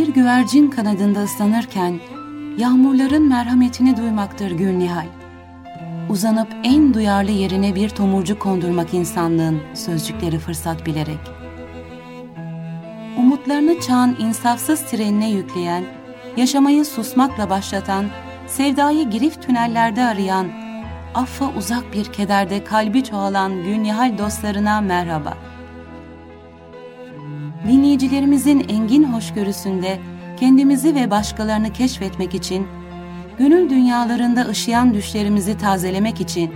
[0.00, 2.00] Bir güvercin kanadında ıslanırken
[2.58, 5.06] yağmurların merhametini duymaktır Gülnihal.
[6.10, 11.18] Uzanıp en duyarlı yerine bir tomurcuk kondurmak insanlığın sözcükleri fırsat bilerek.
[13.18, 15.84] Umutlarını çağın insafsız trenine yükleyen,
[16.36, 18.04] yaşamayı susmakla başlatan,
[18.46, 20.48] sevdayı girif tünellerde arayan,
[21.14, 25.49] affa uzak bir kederde kalbi çoğalan Gülnihal dostlarına merhaba.
[27.70, 29.98] Dinleyicilerimizin engin hoşgörüsünde
[30.40, 32.66] kendimizi ve başkalarını keşfetmek için,
[33.38, 36.50] gönül dünyalarında ışıyan düşlerimizi tazelemek için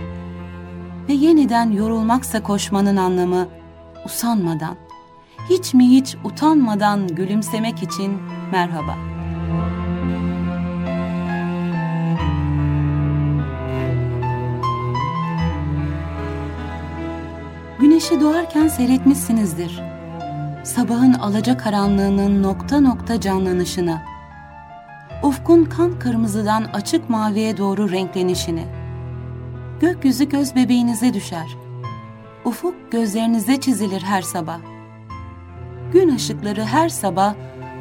[1.09, 3.47] ve yeniden yorulmaksa koşmanın anlamı
[4.05, 4.75] usanmadan,
[5.49, 8.17] hiç mi hiç utanmadan gülümsemek için
[8.51, 8.95] merhaba.
[17.79, 19.95] Güneşi doğarken seyretmişsinizdir.
[20.65, 24.01] Sabahın alaca karanlığının nokta nokta canlanışını,
[25.23, 28.65] ufkun kan kırmızıdan açık maviye doğru renklenişini.
[29.81, 31.57] Gökyüzü göz bebeğinize düşer.
[32.45, 34.57] Ufuk gözlerinize çizilir her sabah.
[35.93, 37.33] Gün ışıkları her sabah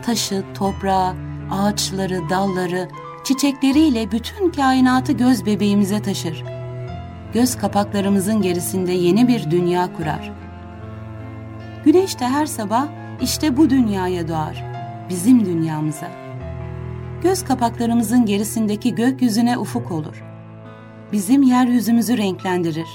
[0.03, 1.15] taşı, toprağı,
[1.51, 2.89] ağaçları, dalları,
[3.25, 6.45] çiçekleriyle bütün kainatı göz bebeğimize taşır.
[7.35, 10.44] Göz kapaklarımızın gerisinde yeni bir dünya kurar.
[11.85, 12.89] Güneş de her sabah
[13.23, 14.65] işte bu dünyaya doğar,
[15.09, 16.11] bizim dünyamıza.
[17.23, 20.25] Göz kapaklarımızın gerisindeki gökyüzüne ufuk olur.
[21.13, 22.89] Bizim yeryüzümüzü renklendirir.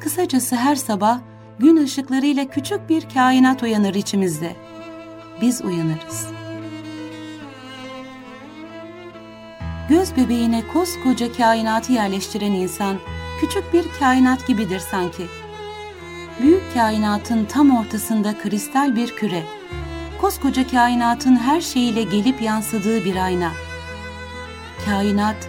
[0.00, 1.20] Kısacası her sabah
[1.58, 4.56] gün ışıklarıyla küçük bir kainat uyanır içimizde.
[5.40, 6.26] Biz uyanırız.
[9.88, 12.96] Göz bebeğine koskoca kainatı yerleştiren insan
[13.40, 15.41] küçük bir kainat gibidir sanki.
[16.74, 19.42] Kainatın tam ortasında kristal bir küre.
[20.20, 23.52] Koskoca kainatın her şeyiyle gelip yansıdığı bir ayna.
[24.84, 25.48] Kainat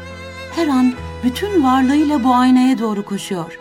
[0.55, 3.59] her an bütün varlığıyla bu aynaya doğru koşuyor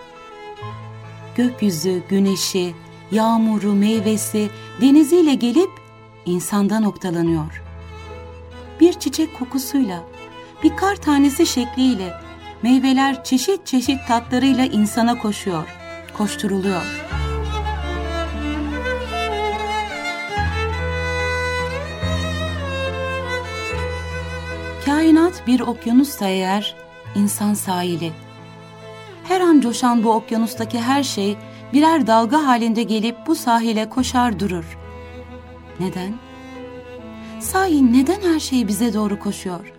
[1.37, 2.75] gökyüzü, güneşi,
[3.11, 5.71] yağmuru, meyvesi, deniziyle gelip
[6.27, 7.63] insanda noktalanıyor.
[8.81, 10.03] Bir çiçek kokusuyla,
[10.63, 12.13] bir kar tanesi şekliyle,
[12.63, 15.69] meyveler çeşit çeşit tatlarıyla insana koşuyor,
[16.15, 17.02] koşturuluyor.
[24.87, 26.77] Kainat bir okyanussa eğer,
[27.15, 28.13] insan sahili,
[29.25, 31.37] her an coşan bu okyanustaki her şey
[31.73, 34.79] birer dalga halinde gelip bu sahile koşar durur.
[35.81, 36.15] Neden?
[37.41, 39.73] Sahi neden her şey bize doğru koşuyor?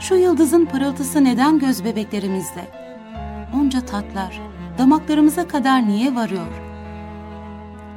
[0.00, 2.68] Şu yıldızın pırıltısı neden göz bebeklerimizde?
[3.54, 4.40] Onca tatlar
[4.78, 6.52] damaklarımıza kadar niye varıyor?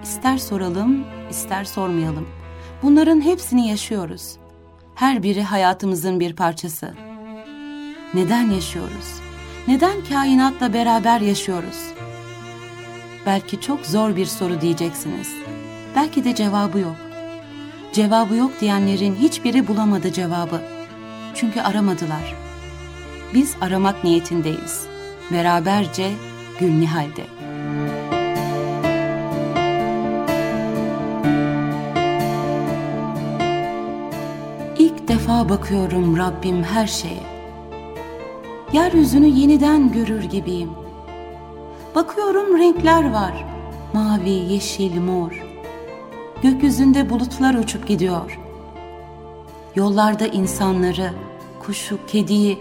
[0.04, 2.28] İster soralım, ister sormayalım.
[2.84, 4.43] Bunların hepsini yaşıyoruz.
[4.96, 6.94] Her biri hayatımızın bir parçası.
[8.14, 9.24] Neden yaşıyoruz?
[9.68, 11.94] neden kainatla beraber yaşıyoruz?
[13.26, 15.34] Belki çok zor bir soru diyeceksiniz.
[15.96, 16.96] Belki de cevabı yok.
[17.94, 20.62] Cevabı yok diyenlerin hiçbiri bulamadı cevabı.
[21.36, 22.36] Çünkü aramadılar.
[23.34, 24.88] Biz aramak niyetindeyiz.
[25.32, 26.12] Beraberce
[26.60, 27.33] Gülnihal'de.
[35.14, 37.24] Defa bakıyorum Rabbim her şeye
[38.74, 40.70] yeryüzünü yeniden görür gibiyim.
[41.96, 43.46] Bakıyorum renkler var.
[43.94, 45.44] Mavi, yeşil, mor.
[46.42, 48.40] Gökyüzünde bulutlar uçup gidiyor.
[49.76, 51.14] Yollarda insanları,
[51.60, 52.58] kuşu, kediyi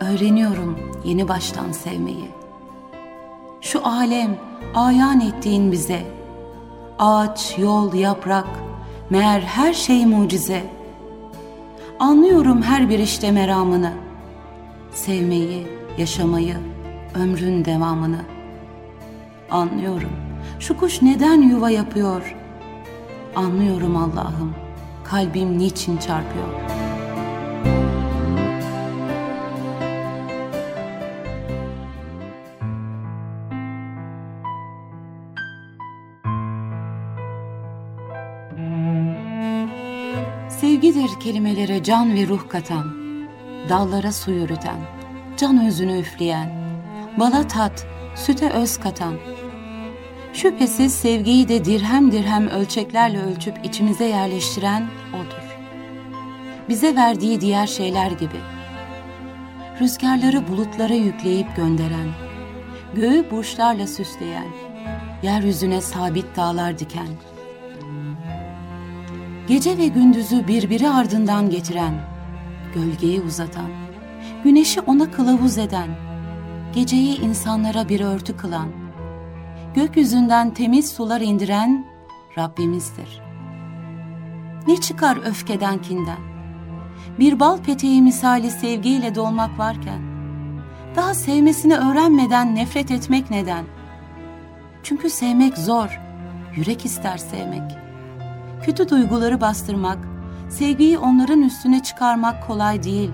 [0.00, 2.30] öğreniyorum yeni baştan sevmeyi.
[3.60, 4.36] Şu alem
[4.74, 6.02] ayan ettiğin bize.
[6.98, 8.48] Ağaç, yol, yaprak,
[9.10, 10.81] meğer her şey mucize.
[12.02, 13.92] Anlıyorum her bir işte meramını.''
[14.94, 15.66] sevmeyi,
[15.98, 16.56] yaşamayı,
[17.14, 18.20] ömrün devamını.
[19.50, 20.12] Anlıyorum.
[20.60, 22.36] Şu kuş neden yuva yapıyor?
[23.36, 24.54] Anlıyorum Allah'ım.
[25.04, 26.81] Kalbim niçin çarpıyor?
[41.24, 43.02] Kelimelere can ve ruh katan
[43.68, 44.78] dallara su yürüten,
[45.36, 46.50] can özünü üfleyen,
[47.18, 47.86] bala tat,
[48.16, 49.14] süte öz katan.
[50.32, 55.56] Şüphesiz sevgiyi de dirhem dirhem ölçeklerle ölçüp içimize yerleştiren O'dur.
[56.68, 58.40] Bize verdiği diğer şeyler gibi.
[59.80, 62.08] Rüzgarları bulutlara yükleyip gönderen,
[62.94, 64.48] göğü burçlarla süsleyen,
[65.22, 67.08] yeryüzüne sabit dağlar diken.
[69.48, 71.94] Gece ve gündüzü birbiri ardından getiren,
[72.74, 73.70] gölgeyi uzatan,
[74.44, 75.88] güneşi ona kılavuz eden,
[76.74, 78.68] geceyi insanlara bir örtü kılan,
[79.74, 81.86] gökyüzünden temiz sular indiren
[82.38, 83.20] Rabbimizdir.
[84.66, 86.20] Ne çıkar öfkeden kinden?
[87.18, 90.00] Bir bal peteği misali sevgiyle dolmak varken,
[90.96, 93.64] daha sevmesini öğrenmeden nefret etmek neden?
[94.82, 96.00] Çünkü sevmek zor,
[96.56, 97.81] yürek ister sevmek.
[98.62, 99.98] Kötü duyguları bastırmak,
[100.48, 103.10] sevgiyi onların üstüne çıkarmak kolay değil.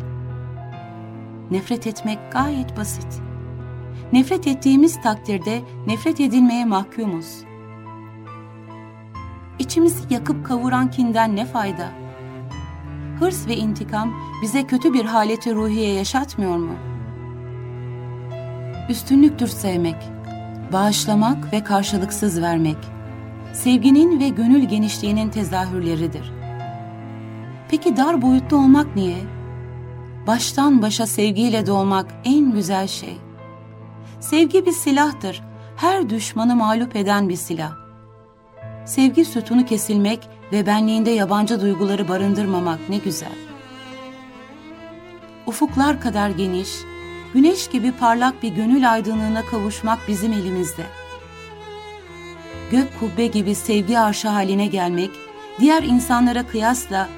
[1.50, 3.22] Nefret etmek gayet basit.
[4.12, 7.44] Nefret ettiğimiz takdirde nefret edilmeye mahkumuz.
[9.58, 11.88] İçimizi yakıp kavuran kinden ne fayda?
[13.20, 16.72] Hırs ve intikam bize kötü bir haleti ruhiye yaşatmıyor mu?
[18.88, 19.96] Üstünlüktür sevmek,
[20.72, 22.97] bağışlamak ve karşılıksız vermek.
[23.52, 26.32] Sevginin ve gönül genişliğinin tezahürleridir.
[27.68, 29.18] Peki dar boyutlu olmak niye?
[30.26, 33.18] Baştan başa sevgiyle doğmak en güzel şey.
[34.20, 35.42] Sevgi bir silahtır.
[35.76, 37.72] Her düşmanı mağlup eden bir silah.
[38.86, 43.38] Sevgi sütunu kesilmek ve benliğinde yabancı duyguları barındırmamak ne güzel.
[45.46, 46.70] Ufuklar kadar geniş,
[47.34, 50.82] güneş gibi parlak bir gönül aydınlığına kavuşmak bizim elimizde.
[52.70, 55.10] Gök kubbe gibi sevgi arşı haline gelmek,
[55.60, 57.08] diğer insanlara kıyasla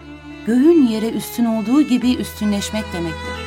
[0.46, 3.46] göğün yere üstün olduğu gibi üstünleşmek demektir.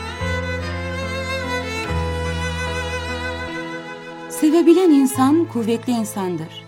[4.30, 6.66] Sevebilen insan kuvvetli insandır.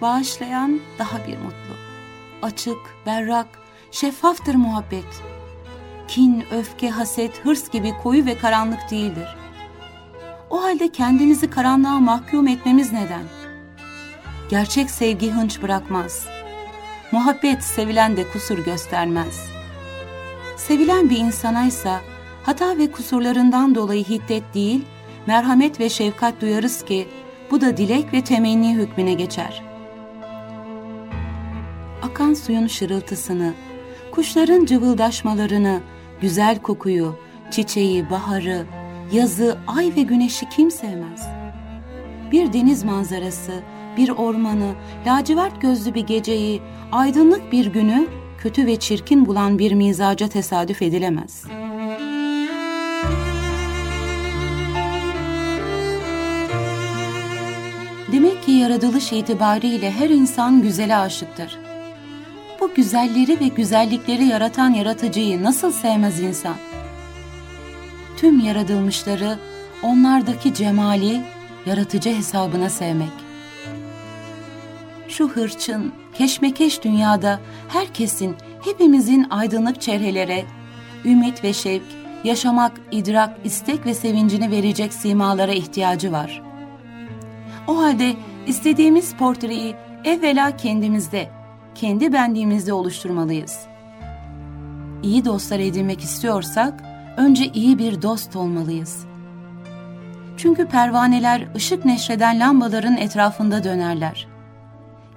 [0.00, 1.74] Bağışlayan daha bir mutlu.
[2.42, 3.46] Açık, berrak,
[3.90, 5.22] şeffaftır muhabbet.
[6.08, 9.36] Kin, öfke, haset, hırs gibi koyu ve karanlık değildir.
[10.50, 13.43] O halde kendimizi karanlığa mahkum etmemiz neden?
[14.54, 16.26] Gerçek sevgi hınç bırakmaz.
[17.12, 19.50] Muhabbet sevilen de kusur göstermez.
[20.56, 22.00] Sevilen bir insanaysa
[22.42, 24.84] hata ve kusurlarından dolayı hiddet değil,
[25.26, 27.08] merhamet ve şefkat duyarız ki
[27.50, 29.62] bu da dilek ve temenni hükmüne geçer.
[32.02, 33.54] Akan suyun şırıltısını,
[34.10, 35.80] kuşların cıvıldaşmalarını,
[36.20, 37.18] güzel kokuyu,
[37.50, 38.66] çiçeği, baharı,
[39.12, 41.28] yazı, ay ve güneşi kim sevmez?
[42.32, 43.52] Bir deniz manzarası,
[43.96, 44.74] bir ormanı,
[45.06, 46.60] lacivert gözlü bir geceyi,
[46.92, 48.06] aydınlık bir günü
[48.38, 51.64] kötü ve çirkin bulan bir mizaca tesadüf edilemez.''
[58.14, 61.58] Demek ki yaratılış itibariyle her insan güzele aşıktır.
[62.60, 66.54] Bu güzelleri ve güzellikleri yaratan yaratıcıyı nasıl sevmez insan?
[68.16, 69.38] Tüm yaratılmışları
[69.82, 71.20] onlardaki cemali
[71.66, 73.23] yaratıcı hesabına sevmek.
[75.16, 80.44] Şu hırçın, keşmekeş dünyada herkesin, hepimizin aydınlık çehrelere,
[81.04, 81.82] ümit ve şevk,
[82.24, 86.42] yaşamak, idrak, istek ve sevincini verecek simalara ihtiyacı var.''
[87.66, 88.14] O halde
[88.46, 89.74] istediğimiz portreyi
[90.04, 91.28] evvela kendimizde,
[91.74, 93.58] kendi benliğimizde oluşturmalıyız.
[95.02, 96.82] İyi dostlar edinmek istiyorsak
[97.16, 99.06] önce iyi bir dost olmalıyız.
[100.36, 104.33] Çünkü pervaneler ışık neşreden lambaların etrafında dönerler.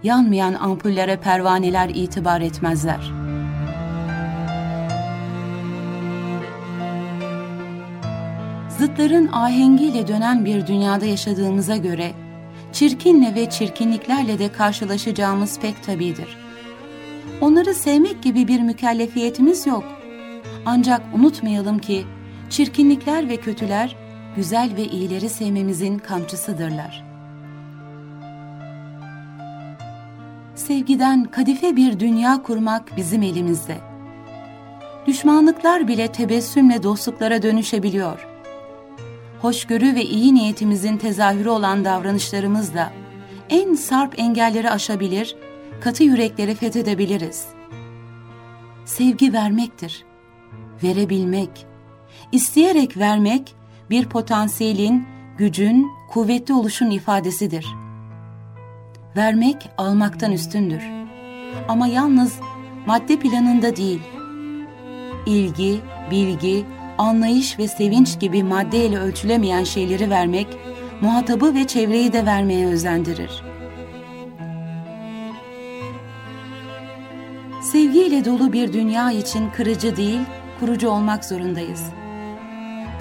[0.04, 3.12] Yanmayan ampullere pervaneler itibar etmezler.
[8.80, 12.12] Zıtların ahengiyle dönen bir dünyada yaşadığımıza göre
[12.74, 16.38] çirkinle ve çirkinliklerle de karşılaşacağımız pek tabidir.
[17.42, 19.84] Onları sevmek gibi bir mükellefiyetimiz yok.
[20.66, 22.06] Ancak unutmayalım ki
[22.50, 23.96] çirkinlikler ve kötüler
[24.36, 27.07] güzel ve iyileri sevmemizin kamçısıdırlar.
[30.58, 33.78] Sevgiden kadife bir dünya kurmak bizim elimizde.
[35.08, 38.38] Düşmanlıklar bile tebessümle dostluklara dönüşebiliyor.''
[39.42, 42.94] hoşgörü ve iyi niyetimizin tezahürü olan davranışlarımızla
[43.50, 45.36] en sarp engelleri aşabilir,
[45.82, 47.46] katı yürekleri fethedebiliriz.
[48.86, 50.06] Sevgi vermektir.
[50.84, 51.66] Verebilmek,
[52.32, 53.56] isteyerek vermek
[53.90, 57.66] bir potansiyelin, gücün, kuvvetli oluşun ifadesidir.
[59.16, 60.82] Vermek almaktan üstündür.
[61.68, 62.40] Ama yalnız
[62.86, 64.02] madde planında değil.
[65.26, 65.80] İlgi,
[66.12, 66.66] bilgi,
[66.98, 70.48] anlayış ve sevinç gibi maddeyle ölçülemeyen şeyleri vermek,
[71.02, 73.44] muhatabı ve çevreyi de vermeye özendirir.
[77.72, 80.20] Sevgiyle dolu bir dünya için kırıcı değil,
[80.60, 81.84] kurucu olmak zorundayız.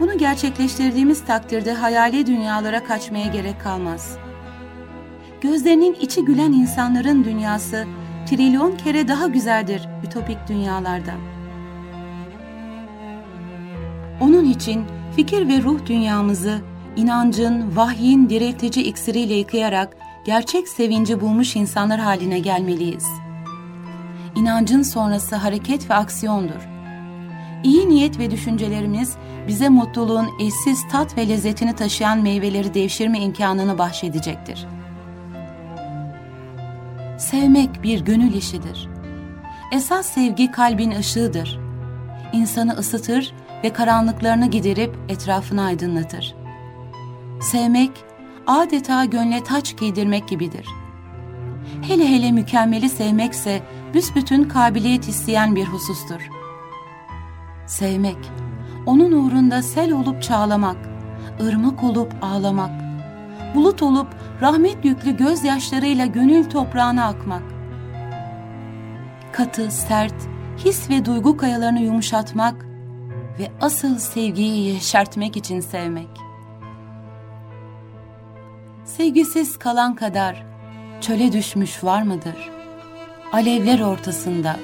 [0.01, 4.19] Bunu gerçekleştirdiğimiz takdirde hayali dünyalara kaçmaya gerek kalmaz.
[5.47, 7.85] Gözlerinin içi gülen insanların dünyası
[8.29, 11.19] trilyon kere daha güzeldir ütopik dünyalardan.
[14.21, 14.85] Onun için
[15.17, 16.59] fikir ve ruh dünyamızı
[16.97, 23.07] inancın, vahyin diriltici iksiriyle yıkayarak gerçek sevinci bulmuş insanlar haline gelmeliyiz.
[24.37, 26.69] İnancın sonrası hareket ve aksiyondur.
[27.65, 29.17] İyi niyet ve düşüncelerimiz
[29.49, 34.67] bize mutluluğun eşsiz tat ve lezzetini taşıyan meyveleri devşirme imkanını bahşedecektir.
[37.19, 38.89] Sevmek bir gönül işidir.
[39.73, 41.59] Esas sevgi kalbin ışığıdır.
[42.33, 46.35] İnsanı ısıtır ve karanlıklarını giderip etrafını aydınlatır.
[47.41, 47.91] Sevmek,
[48.47, 50.67] adeta gönle taç giydirmek gibidir.
[51.83, 53.63] Hele hele mükemmeli sevmekse
[53.95, 56.31] büsbütün kabiliyet isteyen bir husustur.
[57.67, 58.31] Sevmek,
[58.87, 60.77] onun uğrunda sel olup çağlamak,
[61.41, 62.71] ırmak olup ağlamak,
[63.55, 64.09] bulut olup
[64.40, 67.43] rahmet yüklü gözyaşlarıyla gönül toprağına akmak.
[69.33, 70.14] Katı, sert,
[70.64, 72.66] his ve duygu kayalarını yumuşatmak
[73.38, 76.09] ve asıl sevgiyi yeşertmek için sevmek.
[78.85, 80.47] Sevgisiz kalan kadar
[81.00, 82.50] çöle düşmüş var mıdır?
[83.33, 84.57] Alevler ortasında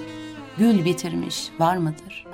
[0.59, 2.27] gül bitirmiş var mıdır?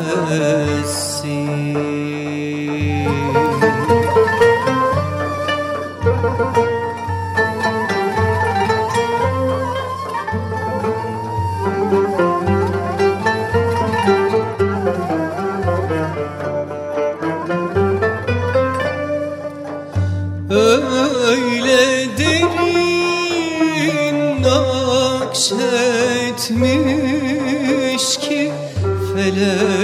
[29.40, 29.79] Söyle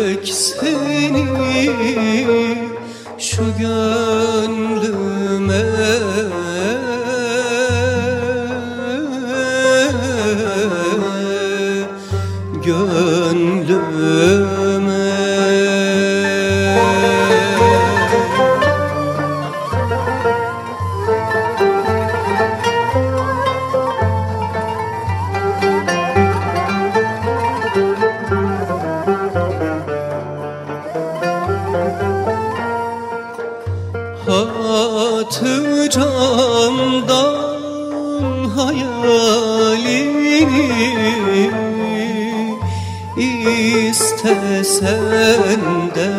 [44.65, 45.63] istesen
[45.95, 46.10] de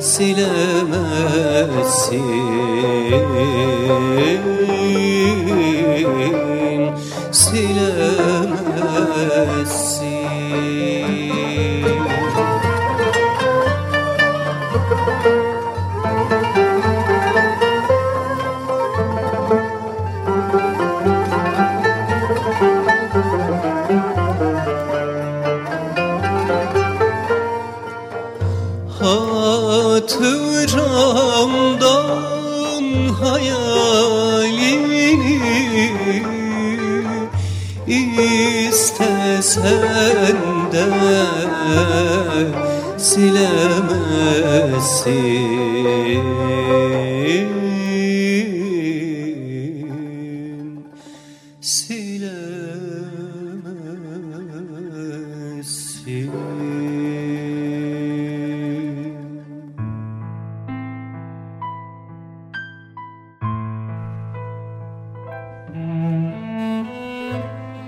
[0.00, 1.34] silemezsin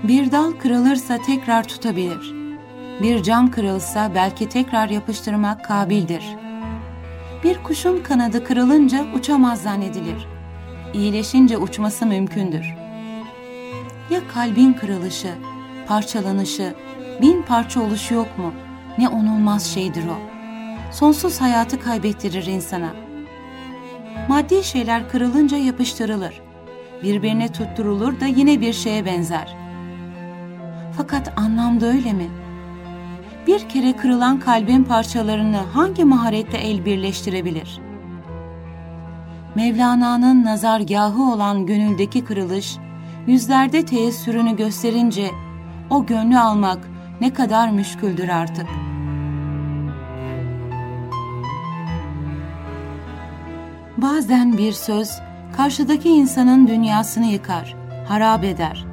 [0.07, 2.33] Bir dal kırılırsa tekrar tutabilir.
[3.01, 6.23] Bir cam kırılsa belki tekrar yapıştırmak kabildir.
[7.43, 10.27] Bir kuşun kanadı kırılınca uçamaz zannedilir.
[10.93, 12.75] İyileşince uçması mümkündür.
[14.09, 15.29] Ya kalbin kırılışı,
[15.87, 16.75] parçalanışı,
[17.21, 18.53] bin parça oluşu yok mu?
[18.97, 20.17] Ne onulmaz şeydir o.
[20.91, 22.93] Sonsuz hayatı kaybettirir insana.
[24.27, 26.41] Maddi şeyler kırılınca yapıştırılır.
[27.03, 29.66] Birbirine tutturulur da yine bir şeye benzer.
[30.97, 32.27] Fakat anlamda öyle mi?
[33.47, 37.79] Bir kere kırılan kalbin parçalarını hangi maharetle el birleştirebilir?
[39.55, 42.77] Mevlana'nın nazargahı olan gönüldeki kırılış,
[43.27, 45.31] yüzlerde teessürünü gösterince
[45.89, 46.89] o gönlü almak
[47.21, 48.67] ne kadar müşküldür artık.
[53.97, 55.19] Bazen bir söz
[55.57, 57.75] karşıdaki insanın dünyasını yıkar,
[58.07, 58.86] harap eder.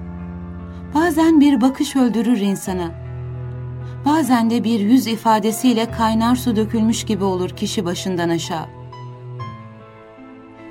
[0.95, 2.91] Bazen bir bakış öldürür insanı.
[4.05, 8.67] Bazen de bir yüz ifadesiyle kaynar su dökülmüş gibi olur kişi başından aşağı.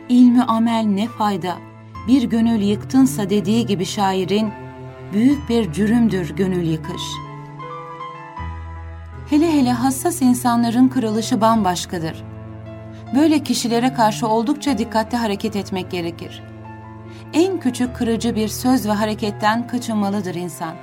[0.10, 1.56] İlmi amel ne fayda,
[2.08, 4.52] bir gönül yıktınsa dediği gibi şairin,
[5.14, 7.04] büyük bir cürümdür gönül yıkış.
[9.30, 12.24] Hele hele hassas insanların kırılışı bambaşkadır.
[13.16, 16.53] Böyle kişilere karşı oldukça dikkatli hareket etmek gerekir.
[17.34, 20.76] En küçük kırıcı bir söz ve hareketten kaçınmalıdır insan.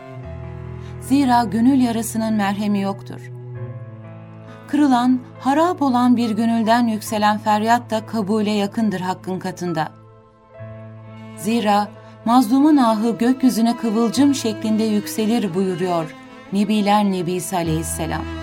[1.01, 3.31] Zira gönül yarasının merhemi yoktur.
[4.69, 9.89] Kırılan, harap olan bir gönülden yükselen feryat da kabule yakındır hakkın katında.
[11.37, 11.89] Zira
[12.25, 16.15] mazlumun ahı gökyüzüne kıvılcım şeklinde yükselir buyuruyor
[16.53, 18.40] Nebiler Nebisi aleyhisselam.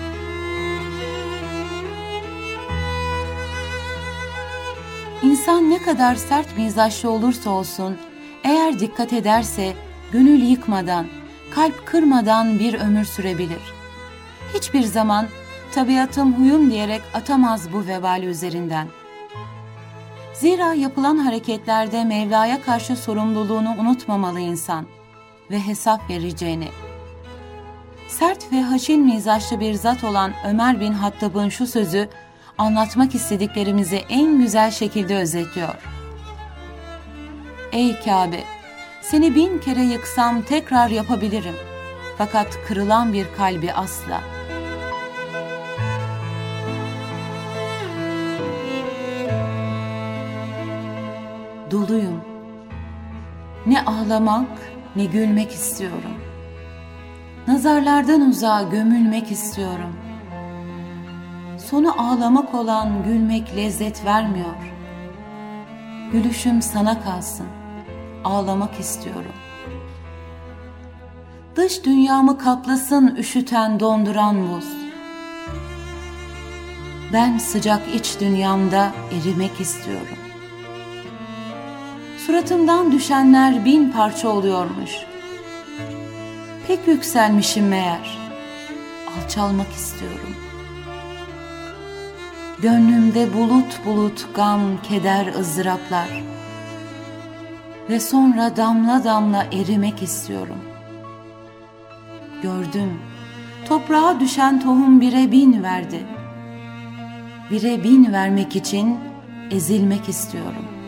[5.48, 7.96] İnsan ne kadar sert mizaçlı olursa olsun,
[8.44, 9.72] eğer dikkat ederse
[10.12, 11.06] gönül yıkmadan,
[11.50, 13.74] kalp kırmadan bir ömür sürebilir.
[14.54, 15.26] Hiçbir zaman
[15.72, 18.86] tabiatım huyum diyerek atamaz bu vebali üzerinden.
[20.34, 24.86] Zira yapılan hareketlerde Mevla'ya karşı sorumluluğunu unutmamalı insan
[25.50, 26.68] ve hesap vereceğini.
[28.08, 32.08] Sert ve haşin mizaçlı bir zat olan Ömer bin Hattab'ın şu sözü
[32.58, 35.74] anlatmak istediklerimizi en güzel şekilde özetliyor.
[37.72, 38.40] Ey Kabe!
[39.02, 41.54] Seni bin kere yıksam tekrar yapabilirim.
[42.18, 44.20] Fakat kırılan bir kalbi asla.
[51.70, 52.20] Doluyum.
[53.66, 54.48] Ne ağlamak
[54.96, 56.14] ne gülmek istiyorum.
[57.46, 60.07] Nazarlardan uzağa gömülmek istiyorum.
[61.70, 64.54] Sonu ağlamak olan gülmek lezzet vermiyor.
[66.12, 67.46] Gülüşüm sana kalsın.
[68.24, 69.32] Ağlamak istiyorum.
[71.56, 74.64] Dış dünyamı kaplasın üşüten donduran buz.
[77.12, 80.18] Ben sıcak iç dünyamda erimek istiyorum.
[82.26, 84.92] Suratımdan düşenler bin parça oluyormuş.
[86.66, 88.18] Pek yükselmişim meğer.
[89.16, 90.47] Alçalmak istiyorum.
[92.62, 96.08] Gönlümde bulut bulut gam, keder, ızdıraplar.
[97.90, 100.58] Ve sonra damla damla erimek istiyorum.
[102.42, 103.00] Gördüm,
[103.68, 106.06] toprağa düşen tohum bire bin verdi.
[107.50, 108.98] Bire bin vermek için
[109.50, 110.78] ezilmek istiyorum.''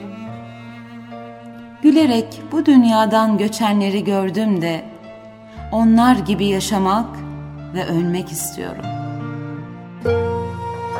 [1.82, 4.84] Gülerek bu dünyadan göçenleri gördüm de
[5.72, 7.06] onlar gibi yaşamak
[7.74, 8.84] ve ölmek istiyorum.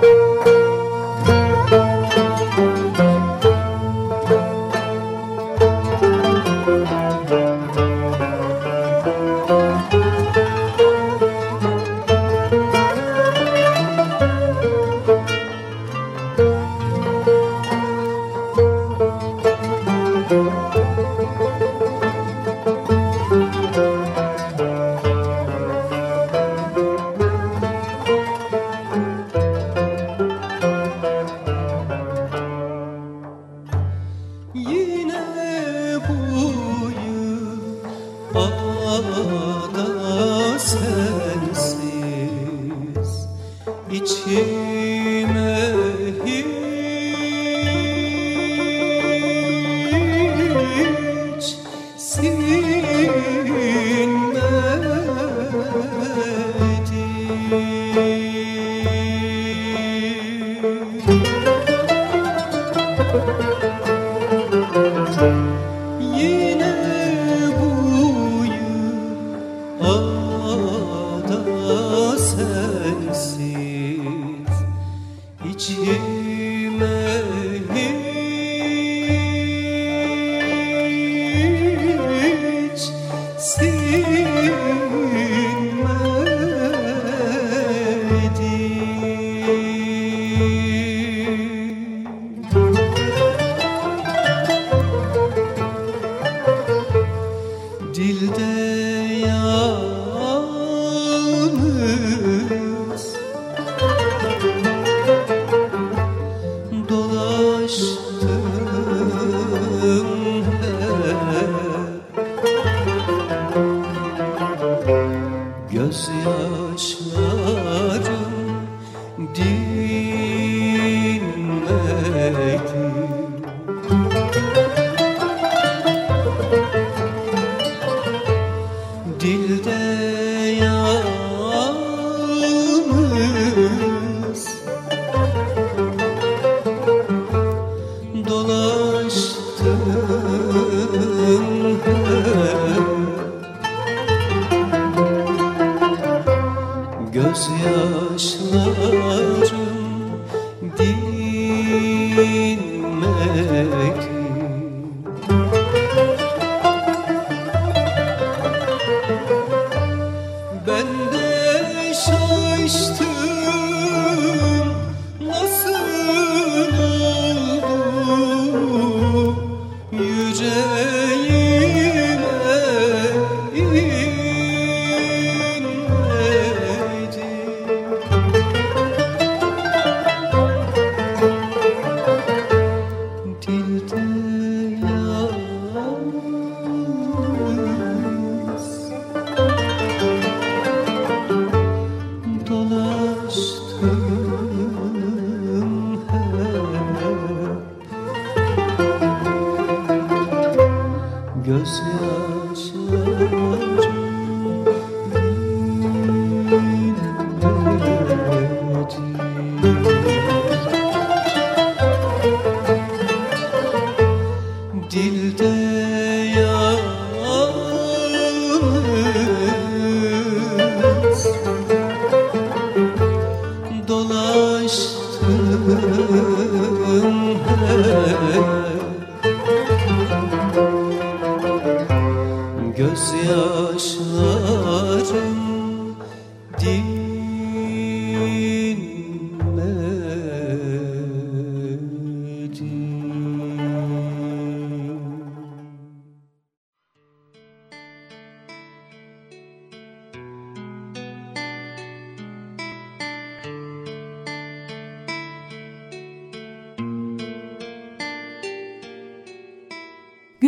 [0.03, 1.60] Yine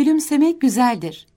[0.03, 1.27] Gülümsemek güzeldir.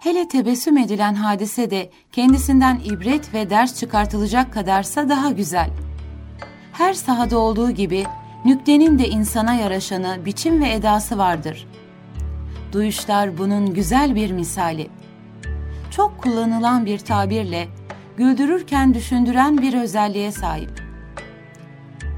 [0.00, 5.70] Hele tebessüm edilen hadise de kendisinden ibret ve ders çıkartılacak kadarsa daha güzel.
[6.72, 8.04] Her sahada olduğu gibi
[8.44, 11.68] nüktenin de insana yaraşanı, biçim ve edası vardır.
[12.72, 14.88] Duyuşlar bunun güzel bir misali.
[15.90, 17.68] Çok kullanılan bir tabirle
[18.16, 20.82] güldürürken düşündüren bir özelliğe sahip.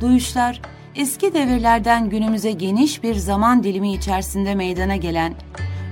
[0.01, 0.63] Duyuşlar
[0.95, 5.35] eski devirlerden günümüze geniş bir zaman dilimi içerisinde meydana gelen,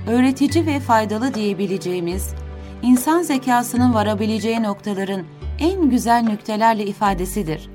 [0.07, 2.33] öğretici ve faydalı diyebileceğimiz,
[2.81, 5.23] insan zekasının varabileceği noktaların
[5.59, 7.69] en güzel nüktelerle ifadesidir.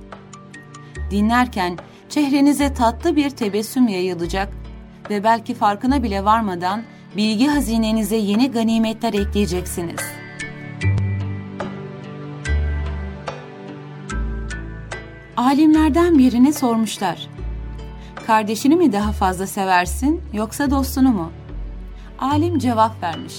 [1.10, 4.52] Dinlerken çehrenize tatlı bir tebessüm yayılacak
[5.10, 6.82] ve belki farkına bile varmadan
[7.16, 10.00] bilgi hazinenize yeni ganimetler ekleyeceksiniz.
[15.36, 17.28] Alimlerden birine sormuşlar.
[18.26, 21.32] Kardeşini mi daha fazla seversin yoksa dostunu mu?
[22.18, 23.34] Alim cevap vermiş.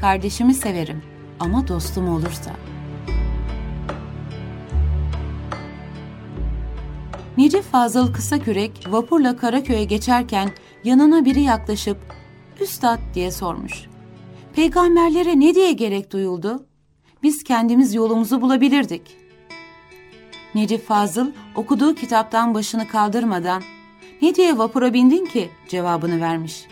[0.00, 1.02] Kardeşimi severim
[1.40, 2.50] ama dostum olursa.
[7.38, 10.50] Necip Fazıl Kısakürek vapurla Karaköy'e geçerken
[10.84, 11.98] yanına biri yaklaşıp
[12.60, 13.72] Üstad diye sormuş.
[14.52, 16.66] Peygamberlere ne diye gerek duyuldu?
[17.22, 19.02] Biz kendimiz yolumuzu bulabilirdik.
[20.54, 23.62] Necip Fazıl okuduğu kitaptan başını kaldırmadan
[24.22, 26.66] ne diye vapura bindin ki cevabını vermiş.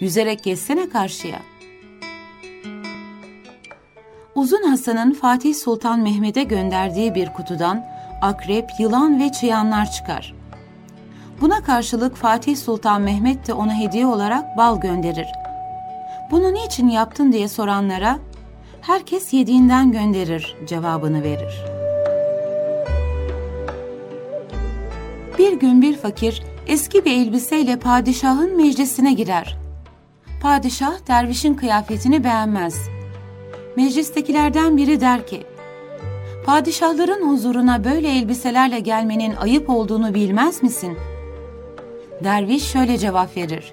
[0.00, 1.38] Yüzerek geçsene karşıya.
[4.34, 7.86] Uzun Hasan'ın Fatih Sultan Mehmet'e gönderdiği bir kutudan
[8.22, 10.34] akrep, yılan ve çıyanlar çıkar.
[11.40, 15.26] Buna karşılık Fatih Sultan Mehmet de ona hediye olarak bal gönderir.
[16.30, 18.18] Bunu niçin yaptın diye soranlara
[18.80, 21.64] herkes yediğinden gönderir cevabını verir.
[25.38, 29.65] Bir gün bir fakir eski bir elbiseyle padişahın meclisine girer.
[30.40, 32.88] Padişah dervişin kıyafetini beğenmez.
[33.76, 35.46] Meclistekilerden biri der ki,
[36.46, 40.98] Padişahların huzuruna böyle elbiselerle gelmenin ayıp olduğunu bilmez misin?
[42.24, 43.72] Derviş şöyle cevap verir.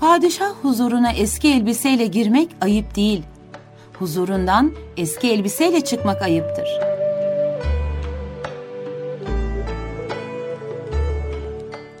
[0.00, 3.22] Padişah huzuruna eski elbiseyle girmek ayıp değil.
[3.98, 6.68] Huzurundan eski elbiseyle çıkmak ayıptır.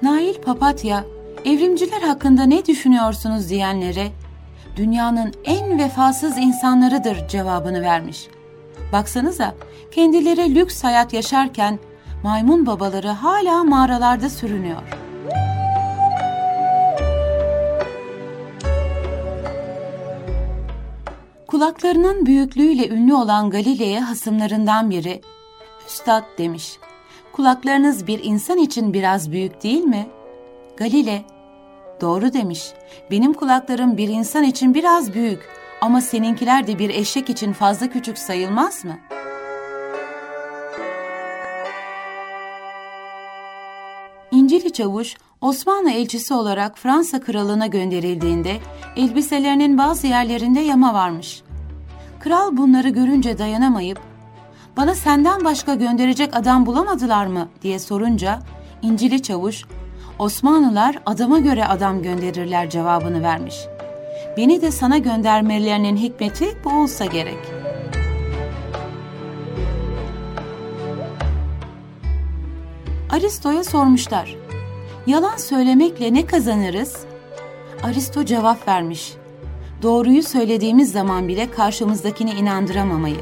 [0.02, 1.04] Nail Papatya,
[1.44, 4.08] evrimciler hakkında ne düşünüyorsunuz diyenlere,
[4.76, 8.26] dünyanın en vefasız insanlarıdır cevabını vermiş.
[8.92, 9.54] Baksanıza,
[9.92, 11.78] kendileri lüks hayat yaşarken
[12.22, 14.82] maymun babaları hala mağaralarda sürünüyor.
[21.46, 25.20] Kulaklarının büyüklüğüyle ünlü olan Galile'ye hasımlarından biri,
[25.86, 26.78] Üstad demiş,
[27.32, 30.06] kulaklarınız bir insan için biraz büyük değil mi?
[30.76, 31.24] Galile,
[32.00, 32.72] doğru demiş,
[33.10, 35.48] benim kulaklarım bir insan için biraz büyük
[35.80, 38.98] ama seninkiler de bir eşek için fazla küçük sayılmaz mı?
[44.30, 48.56] İncili Çavuş, Osmanlı elçisi olarak Fransa kralına gönderildiğinde
[48.96, 51.42] elbiselerinin bazı yerlerinde yama varmış.
[52.20, 54.00] Kral bunları görünce dayanamayıp
[54.76, 58.38] bana senden başka gönderecek adam bulamadılar mı diye sorunca
[58.82, 59.64] İncili Çavuş
[60.18, 63.56] Osmanlılar adama göre adam gönderirler cevabını vermiş.
[64.36, 67.38] Beni de sana göndermelerinin hikmeti bu olsa gerek.
[73.10, 74.36] Aristo'ya sormuşlar.
[75.06, 76.96] Yalan söylemekle ne kazanırız?
[77.82, 79.14] Aristo cevap vermiş.
[79.82, 83.16] Doğruyu söylediğimiz zaman bile karşımızdakini inandıramamayı.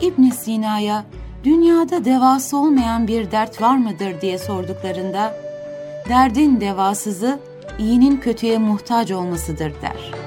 [0.00, 1.04] İbn Sina'ya
[1.44, 5.36] dünyada devası olmayan bir dert var mıdır diye sorduklarında
[6.08, 7.38] derdin devasızı
[7.78, 10.17] iyinin kötüye muhtaç olmasıdır der.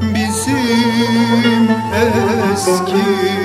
[0.02, 1.69] bizim
[2.54, 3.40] eski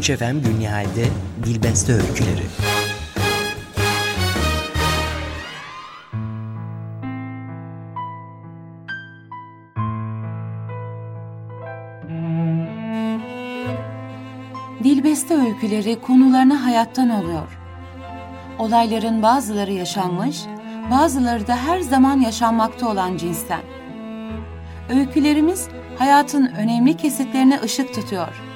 [0.01, 1.07] Burç Efem Günnihal'de
[1.45, 2.43] Dilbeste Öyküleri
[14.85, 17.59] Dilbeste öyküleri konularına hayattan oluyor.
[18.59, 20.41] Olayların bazıları yaşanmış,
[20.91, 23.63] bazıları da her zaman yaşanmakta olan cinsten.
[24.89, 25.69] Öykülerimiz
[25.99, 28.50] hayatın önemli kesitlerine ışık tutuyor.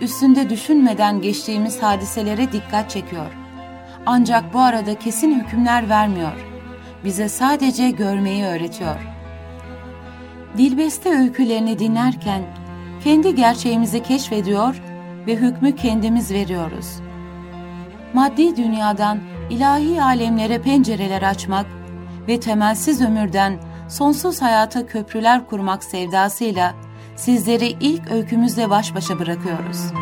[0.00, 3.30] Üstünde düşünmeden geçtiğimiz hadiselere dikkat çekiyor.
[4.06, 6.46] Ancak bu arada kesin hükümler vermiyor.
[7.04, 8.96] Bize sadece görmeyi öğretiyor.
[10.56, 12.42] Dilbeste öykülerini dinlerken
[13.04, 14.82] kendi gerçeğimizi keşfediyor
[15.26, 16.86] ve hükmü kendimiz veriyoruz.
[18.14, 19.18] Maddi dünyadan
[19.50, 21.66] ilahi alemlere pencereler açmak
[22.28, 26.74] ve temelsiz ömürden sonsuz hayata köprüler kurmak sevdasıyla
[27.16, 29.92] sizleri ilk öykümüzle baş başa bırakıyoruz.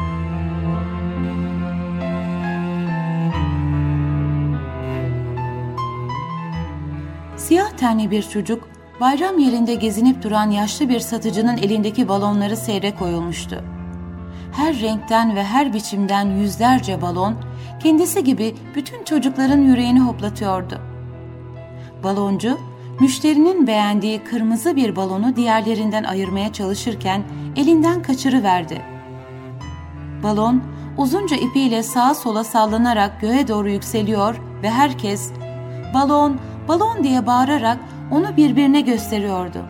[7.37, 8.69] Siyah tenli bir çocuk
[9.01, 13.65] bayram yerinde gezinip duran yaşlı bir satıcının elindeki balonları seyre koyulmuştu.
[14.53, 17.35] Her renkten ve her biçimden yüzlerce balon
[17.83, 20.81] kendisi gibi bütün çocukların yüreğini hoplatıyordu.
[22.03, 22.59] Baloncu,
[23.01, 27.23] müşterinin beğendiği kırmızı bir balonu diğerlerinden ayırmaya çalışırken
[27.57, 28.83] elinden kaçırıverdi.
[30.23, 30.63] Balon
[30.97, 35.33] uzunca ipiyle sağa sola sallanarak göğe doğru yükseliyor ve herkes
[35.95, 37.79] "Balon, balon!" diye bağırarak
[38.11, 39.65] onu birbirine gösteriyordu.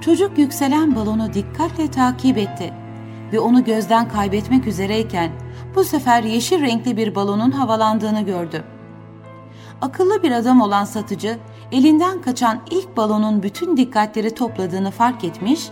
[0.00, 2.72] Çocuk yükselen balonu dikkatle takip etti
[3.32, 5.30] ve onu gözden kaybetmek üzereyken
[5.74, 8.64] bu sefer yeşil renkli bir balonun havalandığını gördü.
[9.80, 11.38] Akıllı bir adam olan satıcı
[11.72, 15.68] elinden kaçan ilk balonun bütün dikkatleri topladığını fark etmiş,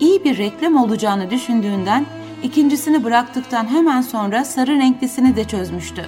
[0.00, 2.06] iyi bir reklam olacağını düşündüğünden
[2.42, 6.06] ikincisini bıraktıktan hemen sonra sarı renklisini de çözmüştü.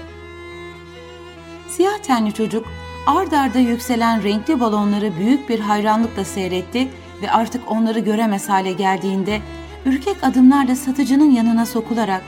[1.69, 2.67] Siyah tenli çocuk
[3.07, 6.89] ard arda yükselen renkli balonları büyük bir hayranlıkla seyretti
[7.23, 9.41] ve artık onları göremez hale geldiğinde
[9.87, 12.23] ürkek adımlarla satıcının yanına sokularak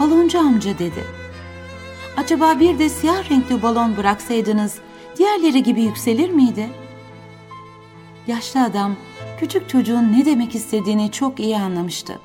[0.00, 1.04] ''Baloncu amca'' dedi.
[2.16, 4.78] ''Acaba bir de siyah renkli balon bıraksaydınız
[5.16, 6.70] diğerleri gibi yükselir miydi?''
[8.26, 8.96] Yaşlı adam
[9.40, 12.18] küçük çocuğun ne demek istediğini çok iyi anlamıştı.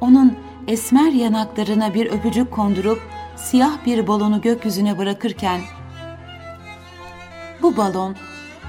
[0.00, 0.36] Onun
[0.66, 3.02] esmer yanaklarına bir öpücük kondurup
[3.36, 5.60] siyah bir balonu gökyüzüne bırakırken
[7.62, 8.16] ''Bu balon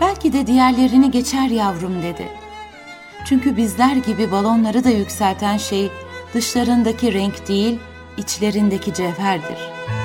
[0.01, 2.27] belki de diğerlerini geçer yavrum'' dedi.
[3.25, 5.91] Çünkü bizler gibi balonları da yükselten şey
[6.33, 7.79] dışlarındaki renk değil,
[8.17, 9.98] içlerindeki cevherdir.''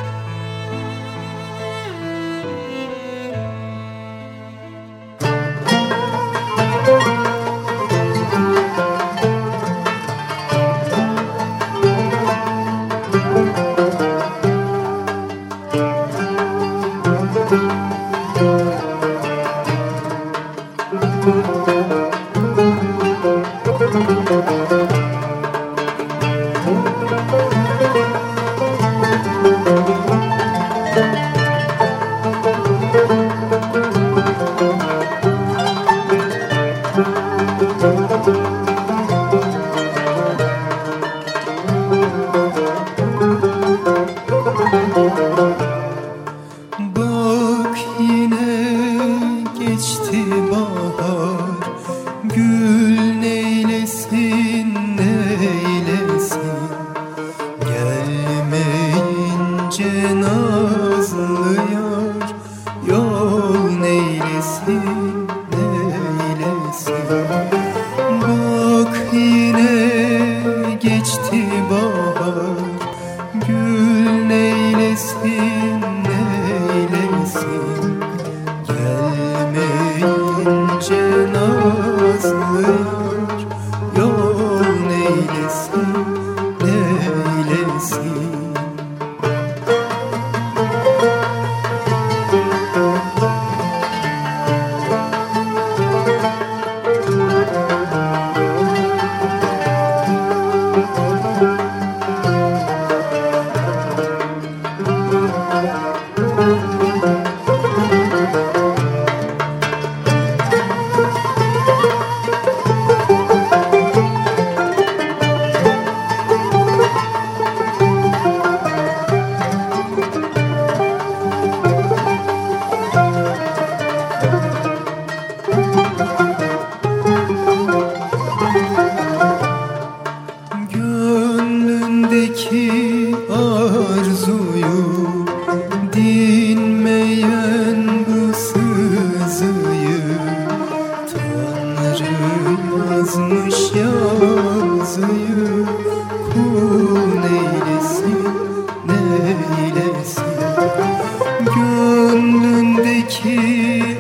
[153.25, 153.95] Seyrine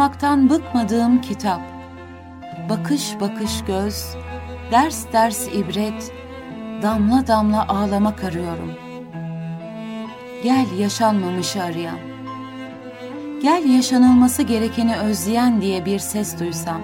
[0.00, 1.60] okumaktan bıkmadığım kitap,
[2.68, 4.16] bakış bakış göz,
[4.72, 6.12] ders ders ibret,
[6.82, 8.72] damla damla ağlamak arıyorum.
[10.42, 11.98] Gel yaşanmamışı arayan,
[13.42, 16.80] gel yaşanılması gerekeni özleyen diye bir ses duysam,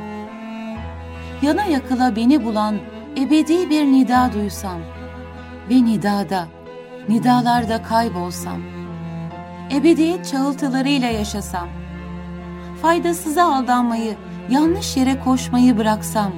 [1.42, 2.76] yana yakıla beni bulan
[3.18, 4.80] ebedi bir nida duysam.
[5.70, 6.46] Ve nidada,
[7.08, 8.76] nidalarda kaybolsam.''
[9.70, 11.68] ebediyet çağıltılarıyla yaşasam,
[12.86, 14.16] faydasıza aldanmayı,
[14.50, 16.32] yanlış yere koşmayı bıraksam,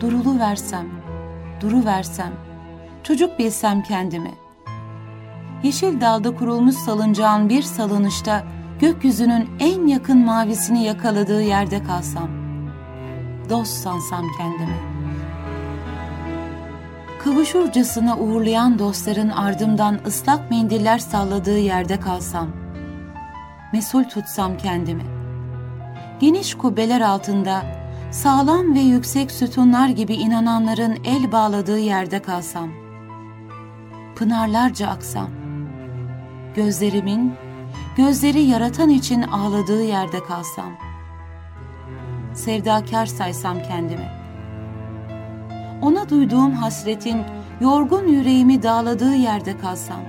[0.00, 0.86] durulu versem,
[1.60, 2.32] duru versem,
[3.02, 4.34] çocuk bilsem kendimi.
[5.62, 8.44] Yeşil dalda kurulmuş salıncağın bir salınışta
[8.80, 12.28] gökyüzünün en yakın mavisini yakaladığı yerde kalsam,
[13.50, 14.76] dost sansam kendimi.
[17.24, 22.48] Kavuşurcasına uğurlayan dostların ardımdan ıslak mendiller salladığı yerde kalsam,
[23.72, 25.15] mesul tutsam kendimi.
[26.20, 27.62] Geniş kubbeler altında
[28.10, 32.70] sağlam ve yüksek sütunlar gibi inananların el bağladığı yerde kalsam,
[34.16, 35.28] pınarlarca aksam,
[36.54, 37.34] gözlerimin,
[37.96, 40.72] gözleri yaratan için ağladığı yerde kalsam,
[42.34, 44.10] sevdakar saysam kendimi,
[45.82, 47.22] ona duyduğum hasretin
[47.60, 50.02] yorgun yüreğimi dağladığı yerde kalsam,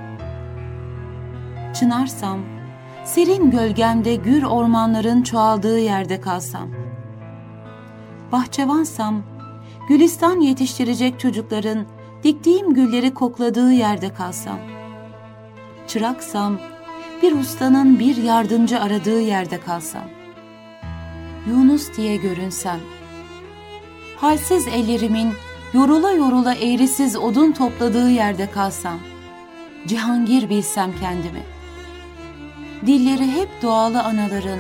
[1.80, 2.57] çınarsam,
[3.08, 6.70] serin gölgemde gür ormanların çoğaldığı yerde kalsam,
[8.32, 9.24] bahçevansam,
[9.90, 11.86] gülistan yetiştirecek çocukların
[12.24, 14.60] diktiğim gülleri kokladığı yerde kalsam,
[15.88, 16.58] çıraksam,
[17.24, 20.06] bir ustanın bir yardımcı aradığı yerde kalsam,
[21.48, 22.80] Yunus diye görünsem,
[24.18, 25.34] halsiz ellerimin
[25.74, 29.00] yorula yorula eğrisiz odun topladığı yerde kalsam,
[29.88, 31.58] Cihangir bilsem kendimi.
[32.86, 34.60] Dilleri hep doğalı anaların,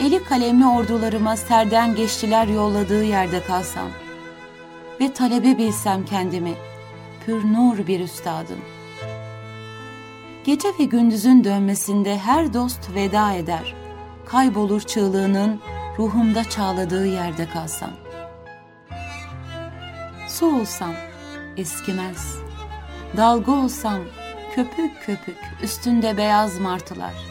[0.00, 3.88] eli kalemli ordularıma serden geçtiler yolladığı yerde kalsam
[5.00, 6.54] ve talebe bilsem kendimi,
[7.26, 8.58] pür nur bir üstadım.
[10.44, 13.74] Gece ve gündüzün dönmesinde her dost veda eder,
[14.26, 15.60] kaybolur çığlığının
[15.98, 17.90] ruhumda çağladığı yerde kalsam.
[20.28, 20.94] Su olsam
[21.56, 22.36] eskimez,
[23.16, 23.98] dalga olsam
[24.54, 27.29] köpük köpük üstünde beyaz martılar.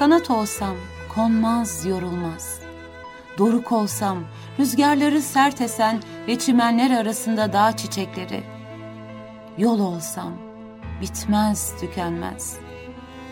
[0.00, 0.76] Kanat olsam
[1.14, 2.60] konmaz yorulmaz.
[3.38, 4.18] Doruk olsam
[4.58, 8.42] rüzgarları sert esen ve çimenler arasında dağ çiçekleri.
[9.58, 10.32] Yol olsam
[11.00, 12.56] bitmez tükenmez.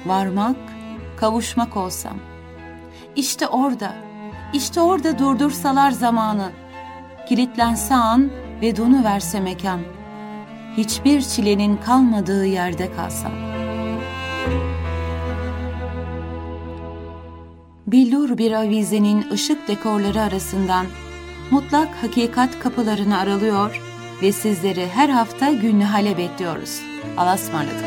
[0.07, 0.57] Varmak,
[1.17, 2.19] kavuşmak olsam.
[3.17, 3.93] İşte orada,
[4.53, 6.51] işte orada durdursalar zamanı.
[7.29, 8.31] Kilitlense an
[8.63, 9.81] ve donu verse mekan.
[10.77, 13.33] Hiçbir çilenin kalmadığı yerde kalsam.
[17.93, 20.87] Billur bir avizenin ışık dekorları arasından
[21.51, 23.83] mutlak hakikat kapılarını aralıyor
[24.23, 26.81] ve sizleri her hafta günlü hale bekliyoruz.
[27.17, 27.85] Alasmarladık.